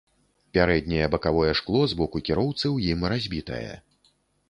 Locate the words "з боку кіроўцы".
1.93-2.63